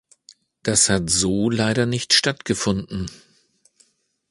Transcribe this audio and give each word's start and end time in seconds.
Das 0.63 0.89
hat 0.89 1.11
so 1.11 1.51
leider 1.51 1.85
nicht 1.85 2.15
stattgefunden. 2.15 3.05